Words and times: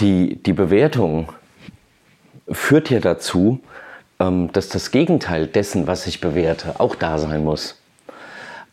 Die, 0.00 0.42
die 0.42 0.52
Bewertung 0.52 1.32
führt 2.50 2.90
ja 2.90 3.00
dazu, 3.00 3.60
ähm, 4.20 4.52
dass 4.52 4.68
das 4.68 4.90
Gegenteil 4.90 5.46
dessen, 5.46 5.86
was 5.86 6.06
ich 6.06 6.20
bewerte, 6.20 6.80
auch 6.80 6.94
da 6.94 7.18
sein 7.18 7.44
muss. 7.44 7.80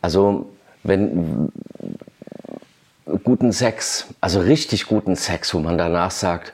Also 0.01 0.49
wenn 0.83 1.51
guten 3.23 3.51
Sex, 3.51 4.07
also 4.21 4.39
richtig 4.39 4.85
guten 4.87 5.15
Sex, 5.15 5.53
wo 5.53 5.59
man 5.59 5.77
danach 5.77 6.11
sagt, 6.11 6.53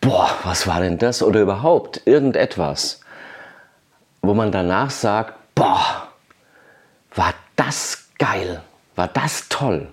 boah, 0.00 0.30
was 0.44 0.66
war 0.66 0.80
denn 0.80 0.98
das? 0.98 1.22
Oder 1.22 1.40
überhaupt 1.40 2.02
irgendetwas, 2.04 3.00
wo 4.22 4.34
man 4.34 4.52
danach 4.52 4.90
sagt, 4.90 5.34
boah, 5.54 6.08
war 7.14 7.34
das 7.56 8.08
geil, 8.18 8.62
war 8.94 9.08
das 9.08 9.48
toll. 9.48 9.88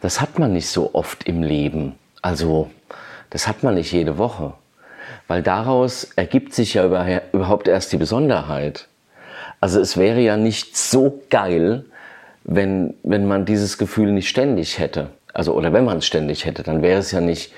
Das 0.00 0.20
hat 0.20 0.38
man 0.38 0.52
nicht 0.52 0.68
so 0.68 0.94
oft 0.94 1.24
im 1.24 1.42
Leben. 1.42 1.94
Also, 2.22 2.70
das 3.32 3.48
hat 3.48 3.62
man 3.62 3.74
nicht 3.74 3.92
jede 3.92 4.18
Woche. 4.18 4.52
Weil 5.26 5.42
daraus 5.42 6.04
ergibt 6.16 6.52
sich 6.52 6.74
ja 6.74 6.84
überhaupt 7.32 7.66
erst 7.66 7.92
die 7.92 7.96
Besonderheit. 7.96 8.88
Also 9.58 9.80
es 9.80 9.96
wäre 9.96 10.20
ja 10.20 10.36
nicht 10.36 10.76
so 10.76 11.22
geil, 11.30 11.86
wenn, 12.44 12.94
wenn 13.02 13.26
man 13.26 13.46
dieses 13.46 13.78
Gefühl 13.78 14.12
nicht 14.12 14.28
ständig 14.28 14.78
hätte. 14.78 15.08
Also, 15.32 15.54
oder 15.54 15.72
wenn 15.72 15.86
man 15.86 15.98
es 15.98 16.06
ständig 16.06 16.44
hätte, 16.44 16.62
dann 16.62 16.82
wäre 16.82 16.98
es 16.98 17.10
ja 17.12 17.22
nicht, 17.22 17.54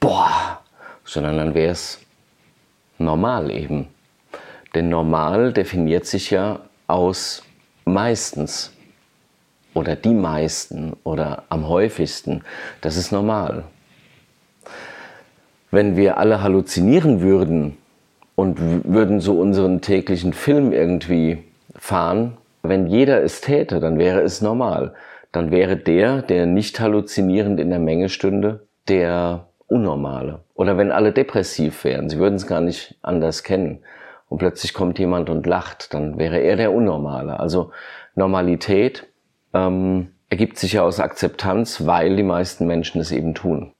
boah, 0.00 0.60
sondern 1.04 1.36
dann 1.36 1.54
wäre 1.54 1.72
es 1.72 2.00
normal 2.96 3.50
eben. 3.50 3.88
Denn 4.74 4.88
normal 4.88 5.52
definiert 5.52 6.06
sich 6.06 6.30
ja 6.30 6.60
aus 6.86 7.42
meistens 7.84 8.72
oder 9.74 9.96
die 9.96 10.14
meisten 10.14 10.94
oder 11.04 11.42
am 11.50 11.68
häufigsten. 11.68 12.42
Das 12.80 12.96
ist 12.96 13.12
normal. 13.12 13.64
Wenn 15.74 15.96
wir 15.96 16.18
alle 16.18 16.40
halluzinieren 16.40 17.20
würden 17.20 17.76
und 18.36 18.60
würden 18.84 19.18
so 19.18 19.40
unseren 19.40 19.80
täglichen 19.80 20.32
Film 20.32 20.70
irgendwie 20.70 21.42
fahren, 21.74 22.36
wenn 22.62 22.86
jeder 22.86 23.24
es 23.24 23.40
täte, 23.40 23.80
dann 23.80 23.98
wäre 23.98 24.20
es 24.20 24.40
normal. 24.40 24.94
Dann 25.32 25.50
wäre 25.50 25.76
der, 25.76 26.22
der 26.22 26.46
nicht 26.46 26.78
halluzinierend 26.78 27.58
in 27.58 27.70
der 27.70 27.80
Menge 27.80 28.08
stünde, 28.08 28.68
der 28.86 29.48
Unnormale. 29.66 30.44
Oder 30.54 30.78
wenn 30.78 30.92
alle 30.92 31.10
depressiv 31.10 31.82
wären, 31.82 32.08
sie 32.08 32.20
würden 32.20 32.36
es 32.36 32.46
gar 32.46 32.60
nicht 32.60 32.96
anders 33.02 33.42
kennen. 33.42 33.80
Und 34.28 34.38
plötzlich 34.38 34.74
kommt 34.74 35.00
jemand 35.00 35.28
und 35.28 35.44
lacht, 35.44 35.92
dann 35.92 36.18
wäre 36.18 36.38
er 36.38 36.54
der 36.54 36.72
Unnormale. 36.72 37.40
Also 37.40 37.72
Normalität 38.14 39.08
ähm, 39.52 40.12
ergibt 40.28 40.56
sich 40.56 40.74
ja 40.74 40.82
aus 40.82 41.00
Akzeptanz, 41.00 41.84
weil 41.84 42.14
die 42.14 42.22
meisten 42.22 42.68
Menschen 42.68 43.00
es 43.00 43.10
eben 43.10 43.34
tun. 43.34 43.73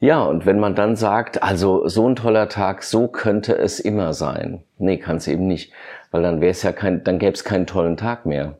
Ja, 0.00 0.22
und 0.22 0.46
wenn 0.46 0.60
man 0.60 0.76
dann 0.76 0.94
sagt, 0.94 1.42
also 1.42 1.88
so 1.88 2.08
ein 2.08 2.14
toller 2.14 2.48
Tag, 2.48 2.84
so 2.84 3.08
könnte 3.08 3.56
es 3.58 3.80
immer 3.80 4.12
sein. 4.12 4.62
Nee, 4.78 4.98
kann 4.98 5.16
es 5.16 5.26
eben 5.26 5.48
nicht, 5.48 5.72
weil 6.12 6.22
dann 6.22 6.40
wäre 6.40 6.52
es 6.52 6.62
ja 6.62 6.72
kein, 6.72 7.02
dann 7.02 7.18
gäbe 7.18 7.32
es 7.32 7.42
keinen 7.42 7.66
tollen 7.66 7.96
Tag 7.96 8.24
mehr. 8.24 8.58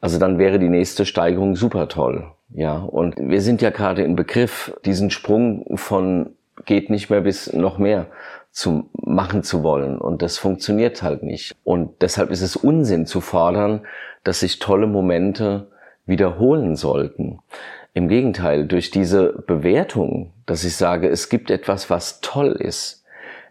Also 0.00 0.18
dann 0.18 0.38
wäre 0.38 0.58
die 0.58 0.68
nächste 0.68 1.06
Steigerung 1.06 1.54
super 1.54 1.88
toll. 1.88 2.32
Ja, 2.50 2.76
und 2.76 3.16
wir 3.18 3.40
sind 3.40 3.62
ja 3.62 3.70
gerade 3.70 4.02
im 4.02 4.16
Begriff, 4.16 4.76
diesen 4.84 5.10
Sprung 5.10 5.76
von 5.76 6.34
geht 6.66 6.90
nicht 6.90 7.10
mehr 7.10 7.20
bis 7.20 7.52
noch 7.52 7.78
mehr 7.78 8.06
zu 8.50 8.88
machen 8.92 9.42
zu 9.42 9.62
wollen. 9.62 9.98
Und 9.98 10.22
das 10.22 10.38
funktioniert 10.38 11.02
halt 11.02 11.22
nicht. 11.22 11.54
Und 11.64 12.02
deshalb 12.02 12.30
ist 12.30 12.42
es 12.42 12.54
Unsinn 12.56 13.06
zu 13.06 13.20
fordern, 13.20 13.86
dass 14.22 14.40
sich 14.40 14.58
tolle 14.58 14.86
Momente 14.86 15.68
wiederholen 16.06 16.76
sollten. 16.76 17.40
Im 17.96 18.08
Gegenteil, 18.08 18.66
durch 18.66 18.90
diese 18.90 19.44
Bewertung, 19.46 20.32
dass 20.46 20.64
ich 20.64 20.74
sage, 20.74 21.08
es 21.08 21.28
gibt 21.28 21.50
etwas, 21.50 21.90
was 21.90 22.20
toll 22.20 22.52
ist, 22.52 23.04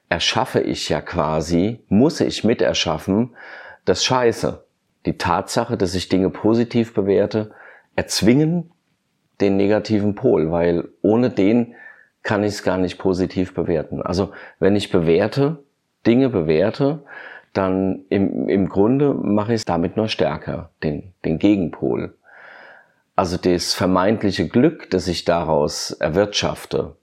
erschaffe 0.09 0.59
ich 0.59 0.89
ja 0.89 0.99
quasi, 0.99 1.79
muss 1.87 2.19
ich 2.19 2.43
miterschaffen, 2.43 3.35
das 3.85 4.03
Scheiße. 4.03 4.65
Die 5.05 5.17
Tatsache, 5.17 5.77
dass 5.77 5.95
ich 5.95 6.09
Dinge 6.09 6.29
positiv 6.29 6.93
bewerte, 6.93 7.51
erzwingen 7.95 8.71
den 9.39 9.55
negativen 9.55 10.13
Pol, 10.13 10.51
weil 10.51 10.89
ohne 11.01 11.29
den 11.29 11.75
kann 12.21 12.43
ich 12.43 12.53
es 12.53 12.63
gar 12.63 12.77
nicht 12.77 12.97
positiv 12.97 13.53
bewerten. 13.53 14.01
Also 14.01 14.31
wenn 14.59 14.75
ich 14.75 14.91
bewerte, 14.91 15.63
Dinge 16.05 16.29
bewerte, 16.29 17.03
dann 17.53 18.05
im, 18.09 18.49
im 18.49 18.67
Grunde 18.67 19.13
mache 19.13 19.53
ich 19.53 19.61
es 19.61 19.65
damit 19.65 19.95
nur 19.95 20.09
stärker, 20.09 20.71
den, 20.83 21.13
den 21.23 21.39
Gegenpol. 21.39 22.15
Also 23.15 23.37
das 23.37 23.73
vermeintliche 23.73 24.47
Glück, 24.47 24.89
das 24.89 25.07
ich 25.07 25.23
daraus 25.23 25.91
erwirtschafte, 25.91 26.95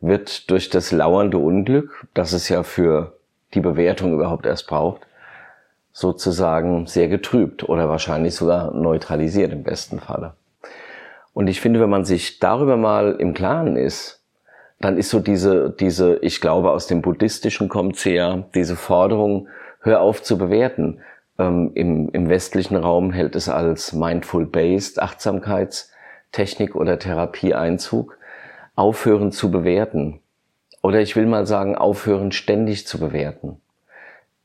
wird 0.00 0.50
durch 0.50 0.70
das 0.70 0.90
lauernde 0.90 1.38
Unglück, 1.38 2.06
das 2.14 2.32
es 2.32 2.48
ja 2.48 2.64
für 2.64 3.16
die 3.54 3.60
Bewertung 3.60 4.12
überhaupt 4.12 4.46
erst 4.46 4.66
braucht, 4.66 5.02
sozusagen 5.92 6.86
sehr 6.86 7.08
getrübt 7.08 7.68
oder 7.68 7.88
wahrscheinlich 7.88 8.34
sogar 8.34 8.72
neutralisiert 8.72 9.52
im 9.52 9.62
besten 9.62 10.00
Falle. 10.00 10.34
Und 11.34 11.46
ich 11.46 11.60
finde, 11.60 11.80
wenn 11.80 11.90
man 11.90 12.04
sich 12.04 12.40
darüber 12.40 12.76
mal 12.76 13.12
im 13.12 13.32
Klaren 13.32 13.76
ist, 13.76 14.20
dann 14.80 14.98
ist 14.98 15.10
so 15.10 15.20
diese, 15.20 15.70
diese, 15.70 16.16
ich 16.16 16.40
glaube, 16.40 16.72
aus 16.72 16.88
dem 16.88 17.02
Buddhistischen 17.02 17.68
kommt 17.68 18.04
ja, 18.04 18.44
diese 18.54 18.74
Forderung, 18.74 19.48
hör 19.80 20.00
auf 20.00 20.22
zu 20.22 20.36
bewerten. 20.36 21.00
Ähm, 21.38 21.72
im, 21.74 22.08
Im 22.10 22.28
westlichen 22.28 22.76
Raum 22.76 23.12
hält 23.12 23.36
es 23.36 23.48
als 23.48 23.92
Mindful-Based 23.92 25.00
Achtsamkeitstechnik 25.00 26.74
oder 26.74 26.98
Therapie 26.98 27.54
Einzug. 27.54 28.18
Aufhören 28.74 29.32
zu 29.32 29.50
bewerten. 29.50 30.20
Oder 30.82 31.00
ich 31.00 31.14
will 31.14 31.26
mal 31.26 31.46
sagen, 31.46 31.76
aufhören 31.76 32.32
ständig 32.32 32.86
zu 32.86 32.98
bewerten. 32.98 33.60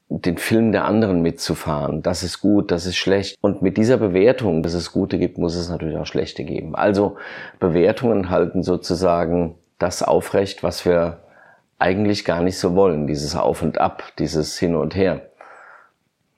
Den 0.10 0.38
Film 0.38 0.72
der 0.72 0.86
anderen 0.86 1.22
mitzufahren. 1.22 2.02
Das 2.02 2.24
ist 2.24 2.40
gut, 2.40 2.72
das 2.72 2.86
ist 2.86 2.96
schlecht. 2.96 3.38
Und 3.42 3.62
mit 3.62 3.78
dieser 3.78 3.98
Bewertung, 3.98 4.64
dass 4.64 4.74
es 4.74 4.92
Gute 4.92 5.18
gibt, 5.18 5.38
muss 5.38 5.56
es 5.56 5.70
natürlich 5.70 5.98
auch 5.98 6.06
Schlechte 6.06 6.44
geben. 6.44 6.76
Also 6.76 7.18
Bewertungen 7.60 8.30
halten 8.30 8.64
sozusagen 8.64 9.56
das 9.80 10.04
aufrecht, 10.04 10.64
was 10.64 10.86
wir 10.86 11.20
eigentlich 11.80 12.24
gar 12.24 12.42
nicht 12.42 12.58
so 12.58 12.76
wollen. 12.76 13.08
Dieses 13.08 13.36
Auf 13.36 13.62
und 13.62 13.80
Ab, 13.80 14.04
dieses 14.18 14.58
Hin 14.58 14.76
und 14.76 14.96
Her. 14.96 15.22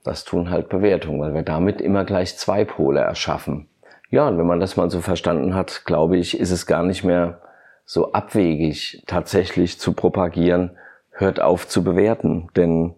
Das 0.09 0.23
tun 0.23 0.49
halt 0.49 0.69
Bewertungen, 0.69 1.21
weil 1.21 1.35
wir 1.35 1.43
damit 1.43 1.81
immer 1.81 2.03
gleich 2.03 2.35
zwei 2.35 2.65
Pole 2.65 2.99
erschaffen. 2.99 3.67
Ja, 4.09 4.27
und 4.27 4.39
wenn 4.39 4.47
man 4.47 4.59
das 4.59 4.75
mal 4.75 4.89
so 4.89 5.01
verstanden 5.01 5.53
hat, 5.53 5.83
glaube 5.85 6.17
ich, 6.17 6.39
ist 6.39 6.49
es 6.49 6.65
gar 6.65 6.81
nicht 6.81 7.03
mehr 7.03 7.41
so 7.85 8.11
abwegig 8.11 9.03
tatsächlich 9.05 9.79
zu 9.79 9.93
propagieren, 9.93 10.71
hört 11.11 11.39
auf 11.39 11.67
zu 11.67 11.83
bewerten, 11.83 12.47
denn 12.55 12.95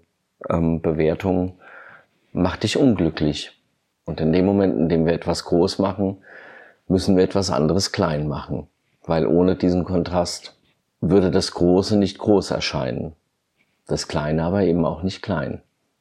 ähm, 0.50 0.82
Bewertung 0.82 1.60
macht 2.32 2.64
dich 2.64 2.78
unglücklich. 2.78 3.62
Und 4.06 4.22
in 4.22 4.32
dem 4.32 4.46
Moment, 4.46 4.78
in 4.78 4.88
dem 4.88 5.06
wir 5.06 5.12
etwas 5.12 5.44
groß 5.44 5.80
machen, 5.80 6.24
müssen 6.88 7.18
wir 7.18 7.26
etwas 7.26 7.52
anderes 7.52 7.92
klein 7.92 8.30
machen, 8.30 8.68
weil 9.04 9.28
ohne 9.28 9.58
diesen 9.58 9.84
Kontrast 9.84 10.58
würde 11.02 11.30
das 11.30 11.52
Große 11.52 11.98
nicht 11.98 12.20
groß 12.20 12.52
erscheinen, 12.52 13.18
das 13.86 14.08
Kleine 14.08 14.46
aber 14.46 14.62
eben 14.64 14.86
auch 14.86 15.04
nicht 15.04 15.22
klein. 15.22 15.62